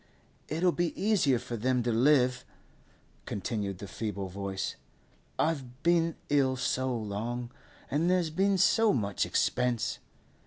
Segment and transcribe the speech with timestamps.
[0.47, 2.43] 'It'll be easier for them to live,'
[3.27, 4.75] continued the feeble voice.
[5.37, 7.51] 'I've been ill so long,
[7.91, 9.99] and there's been so much expense.